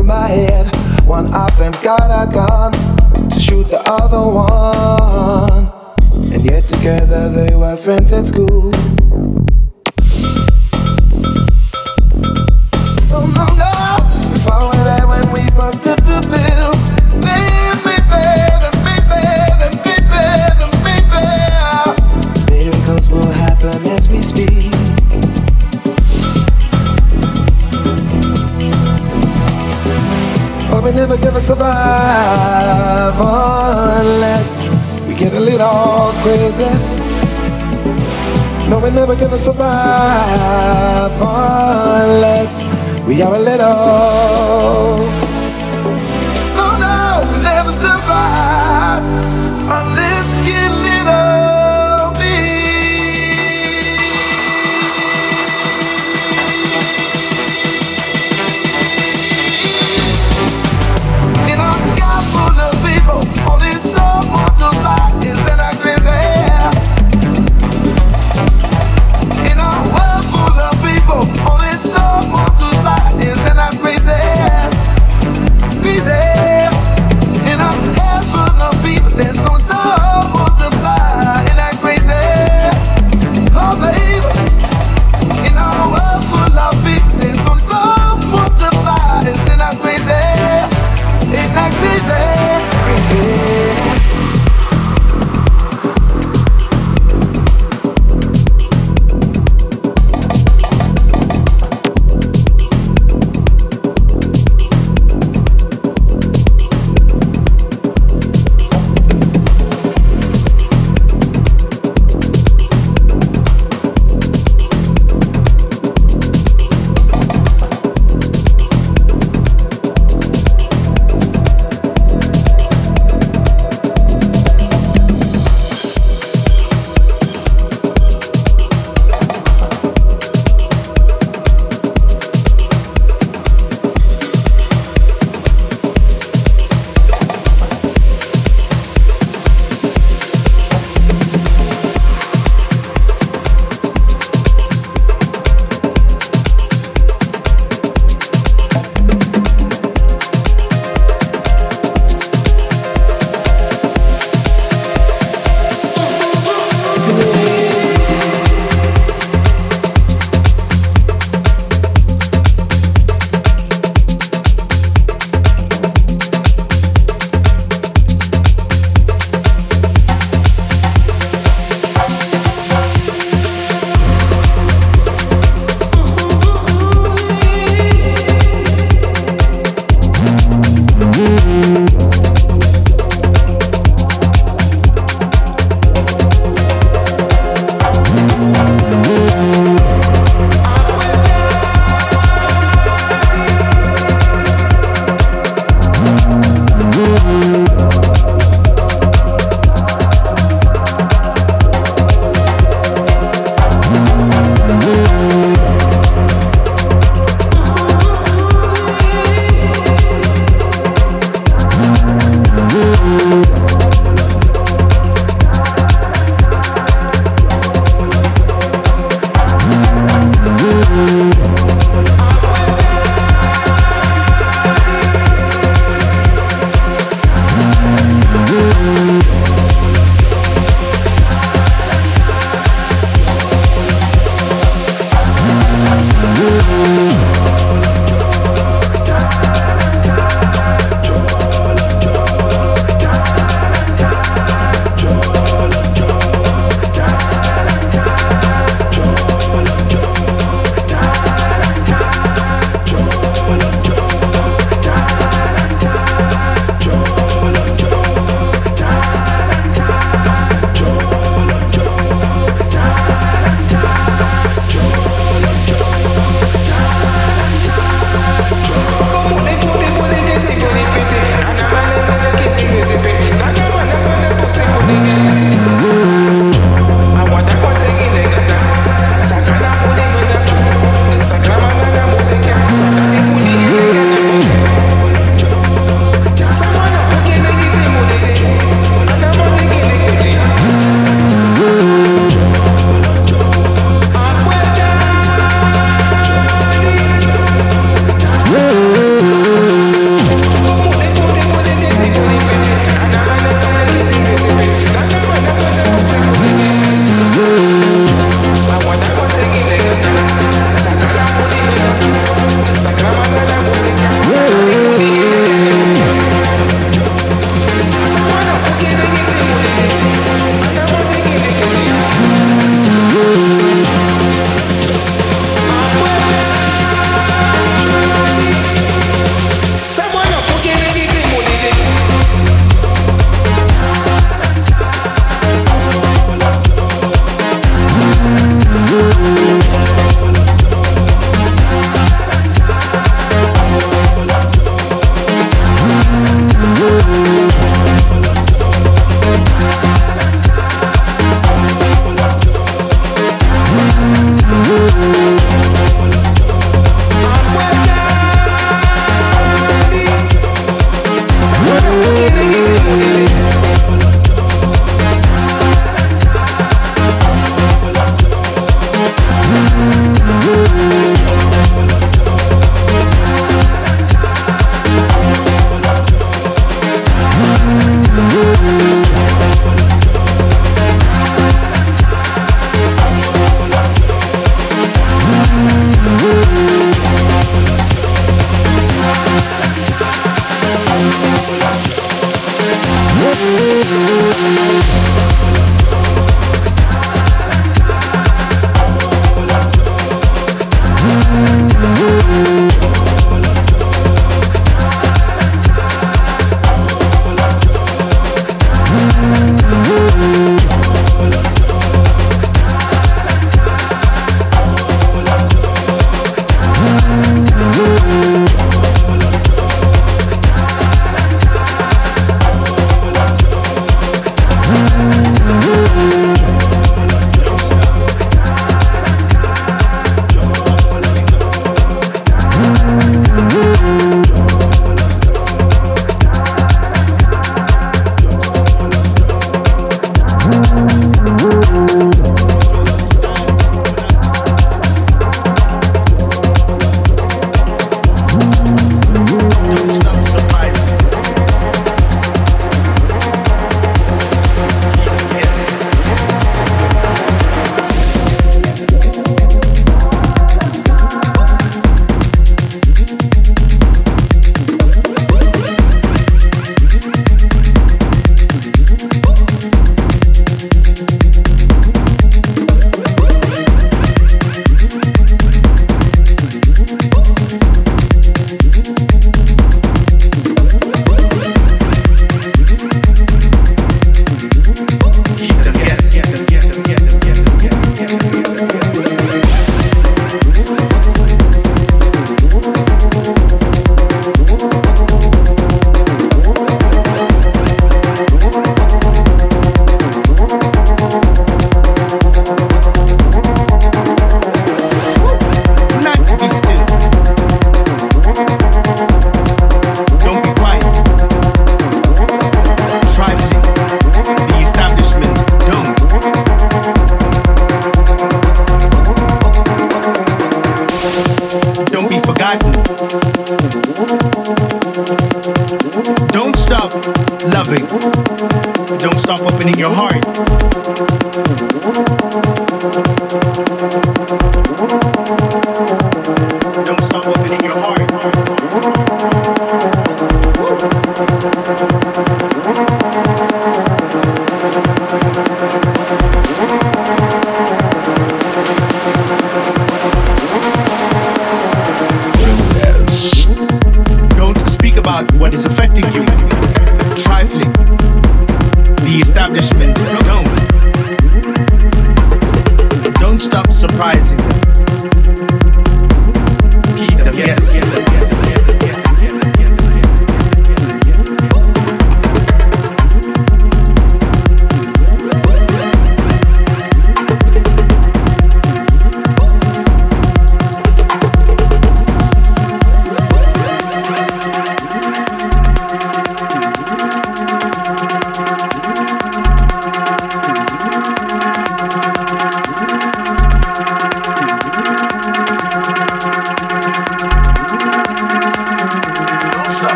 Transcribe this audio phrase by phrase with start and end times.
[0.00, 0.74] through my head.
[1.06, 2.72] One of them's got a gun
[3.30, 5.70] to shoot the other one.
[6.32, 8.72] And yet together they were friends at school.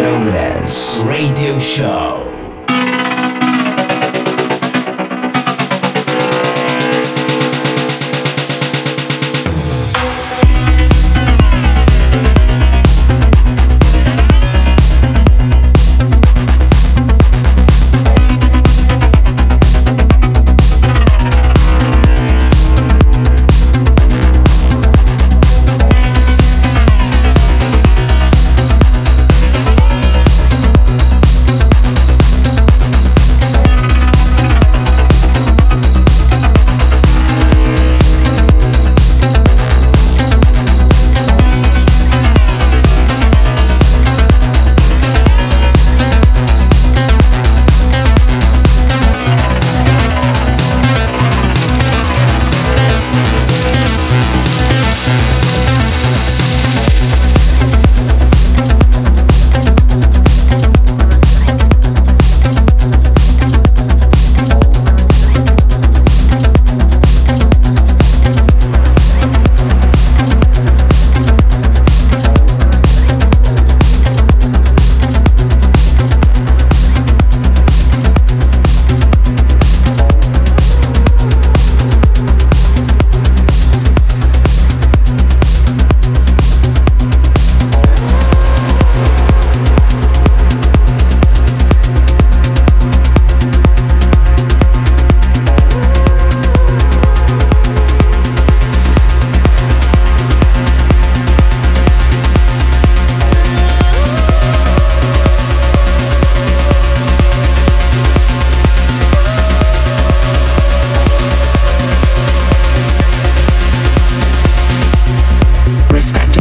[0.00, 2.19] Progress Radio Show.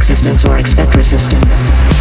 [0.09, 1.98] resistance or expect resistance.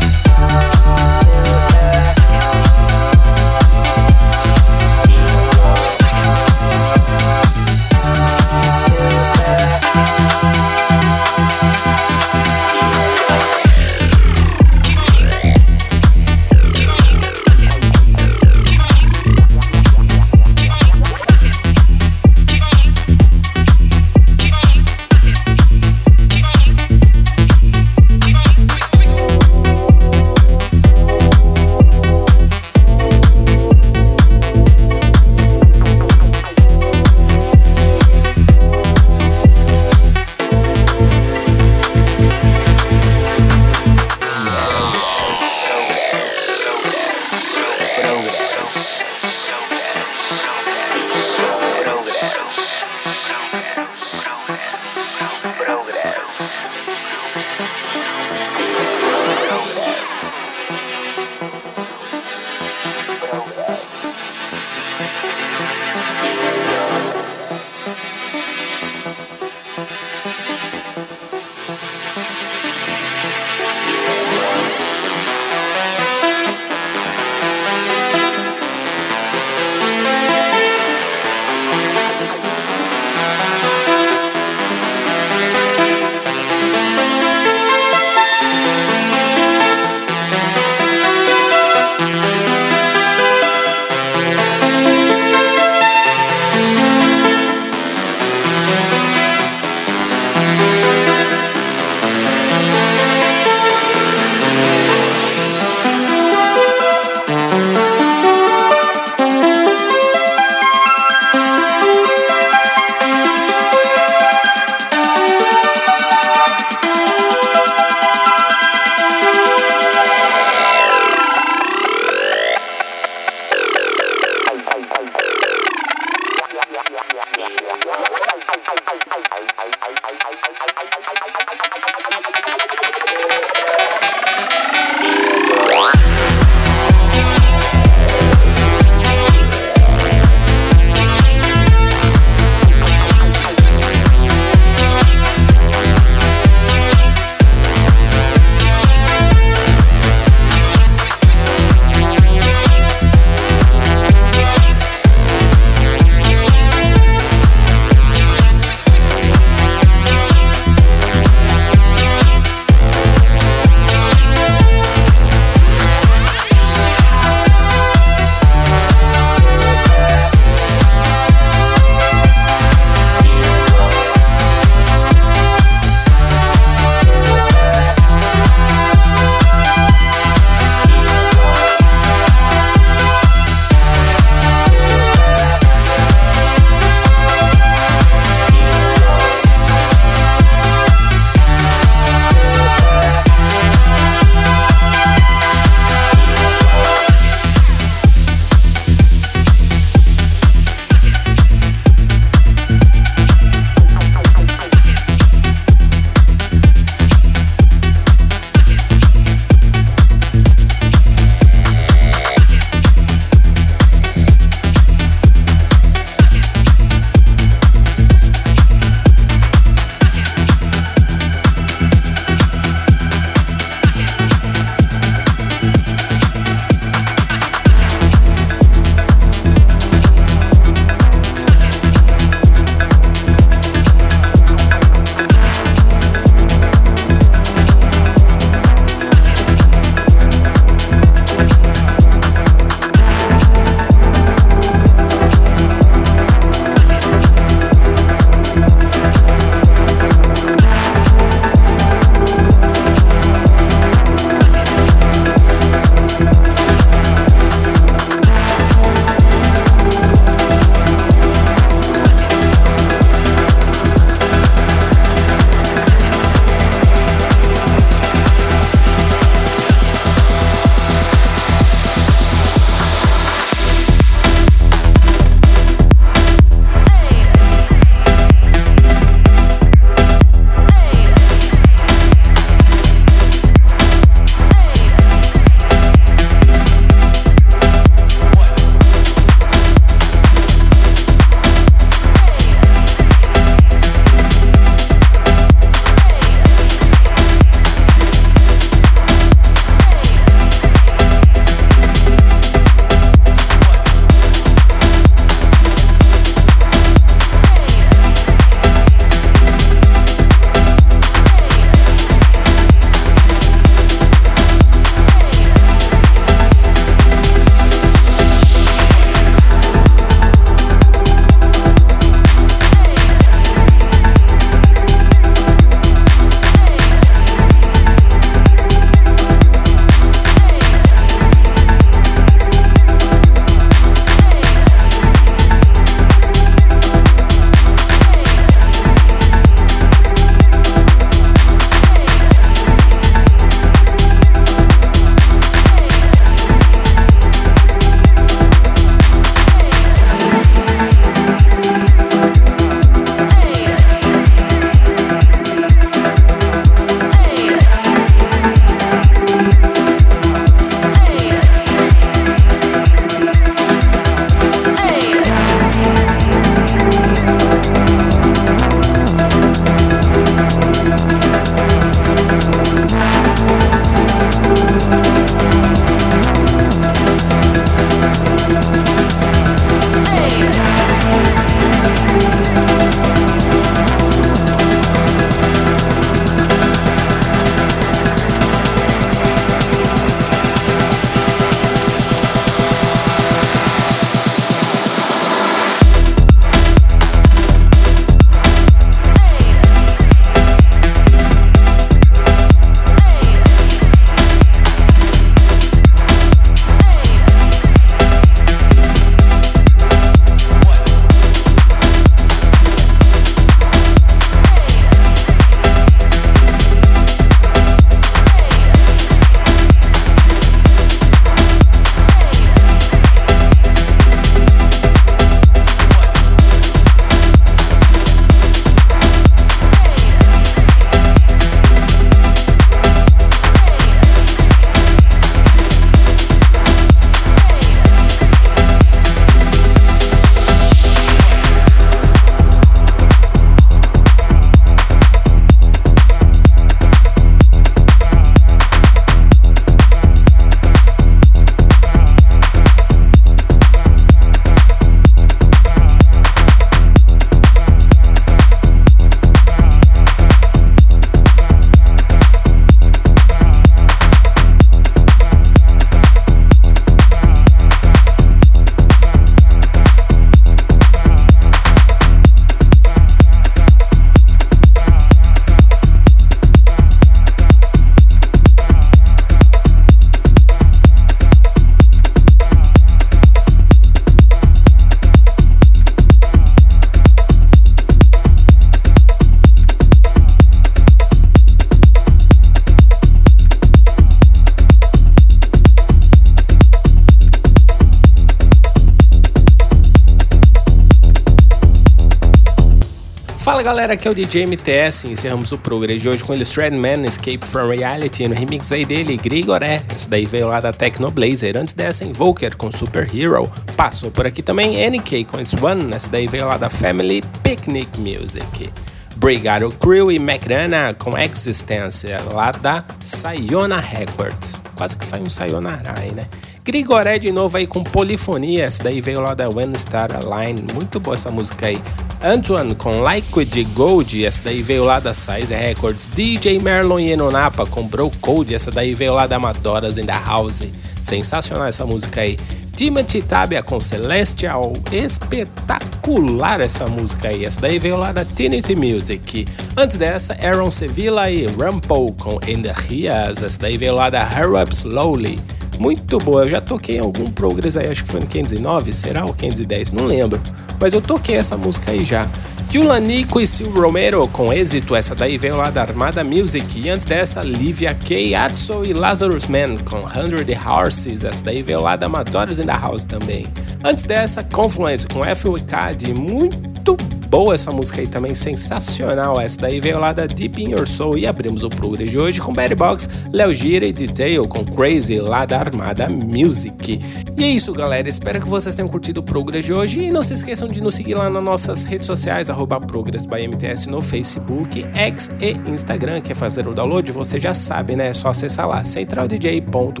[503.90, 505.08] Galera, aqui é o DJ MTS.
[505.08, 509.16] Encerramos o programa de hoje com Illustrated Man Escape from Reality no remix aí dele,
[509.16, 509.82] Grigoré.
[509.94, 511.56] Esse daí veio lá da Technoblazer.
[511.56, 513.50] Antes dessa, Invoker com Super Hero.
[513.76, 515.90] Passou por aqui também NK com Swan.
[515.92, 518.70] Essa daí veio lá da Family Picnic Music.
[519.16, 524.60] Brigado Crew e McDana com Existência, lá da Sayona Records.
[524.76, 526.26] Quase que saiu um Sayonara aí, né?
[526.70, 531.00] Grigoré de novo aí com polifonia, essa daí veio lá da When Star Align, muito
[531.00, 531.82] boa essa música aí.
[532.22, 536.08] Antoine com Liquid Gold, essa daí veio lá da Size Records.
[536.14, 540.12] DJ Merlon e Enonapa com Bro Code, essa daí veio lá da Madoras in the
[540.12, 540.64] House.
[541.02, 542.38] Sensacional essa música aí.
[542.76, 547.46] Timothy Tabia com Celestial, espetacular essa música aí.
[547.46, 549.44] Essa daí veio lá da Trinity Music.
[549.76, 553.42] Antes dessa, Aaron Sevilla e Rumple com Energias.
[553.42, 555.36] Essa daí veio lá da Hurry Up Slowly
[555.80, 556.42] muito boa.
[556.42, 559.24] Eu já toquei algum Progress aí, acho que foi no 509, será?
[559.24, 560.38] Ou 510, não lembro.
[560.78, 562.28] Mas eu toquei essa música aí já.
[562.72, 566.78] Yulanico e Sil Romero com êxito, essa daí veio lá da Armada Music.
[566.78, 571.82] E antes dessa, Livia K, Atso e Lazarus Man com Hundred Horses, essa daí veio
[571.82, 573.46] lá da Amateurs in the House também.
[573.82, 576.96] Antes dessa, Confluence com FWK, muito
[577.30, 579.40] boa essa música aí também, sensacional.
[579.40, 582.40] Essa daí veio lá da Deep in Your Soul e abrimos o programa de hoje
[582.40, 587.00] com Bad Box, Léo Gira e Detail com Crazy lá da Armada Music.
[587.38, 588.08] E é isso, galera.
[588.08, 590.96] Espero que vocês tenham curtido o programa de hoje e não se esqueçam de nos
[590.96, 596.20] seguir lá nas nossas redes sociais, arroba Progress by MTS no Facebook, X e Instagram.
[596.20, 597.12] Quer fazer o download?
[597.12, 598.08] Você já sabe, né?
[598.08, 600.00] É só acessar lá, centraldj.com.br.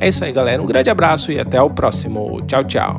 [0.00, 0.60] É isso aí, galera.
[0.60, 2.42] Um grande abraço e até o próximo.
[2.48, 2.98] Tchau, tchau.